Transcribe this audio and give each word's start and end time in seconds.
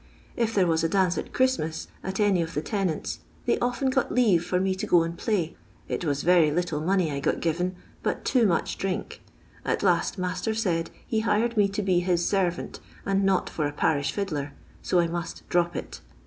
If 0.35 0.55
there 0.55 0.65
was 0.65 0.83
a 0.83 0.89
dance 0.89 1.19
at 1.19 1.31
Christmas 1.31 1.87
at 2.03 2.19
any 2.19 2.41
of 2.41 2.55
the 2.55 2.61
tenants*, 2.63 3.19
they 3.45 3.59
often 3.59 3.91
got 3.91 4.11
leave 4.11 4.43
for 4.43 4.59
me 4.59 4.73
to 4.73 4.87
go 4.87 5.03
and 5.03 5.15
pUy. 5.15 5.53
It 5.87 6.03
was 6.05 6.23
very 6.23 6.49
little 6.49 6.81
money 6.81 7.11
I 7.11 7.19
got 7.19 7.39
given, 7.39 7.75
but 8.01 8.25
too 8.25 8.47
much 8.47 8.79
drink. 8.79 9.21
At 9.63 9.81
bst 9.81 10.17
master 10.17 10.55
said, 10.55 10.89
he 11.05 11.19
hired 11.19 11.55
me 11.55 11.67
to 11.69 11.83
be 11.83 11.99
his 11.99 12.27
servant 12.27 12.79
and 13.05 13.23
not 13.23 13.47
for 13.47 13.67
a 13.67 13.71
parish 13.71 14.11
fiddler, 14.11 14.53
so 14.81 14.99
I 14.99 15.05
must 15.05 15.47
drop 15.49 15.75
it. 15.75 16.01